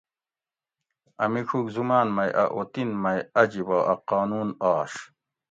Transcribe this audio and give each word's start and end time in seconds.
اۤ 1.23 1.29
میچوگ 1.31 1.67
زماۤن 1.75 2.07
مئ 2.15 2.31
اۤ 2.43 2.49
اوطن 2.55 2.89
مئ 3.03 3.19
عجیبہ 3.41 3.77
اۤ 3.91 3.97
قانون 4.09 4.49
آش 4.71 4.93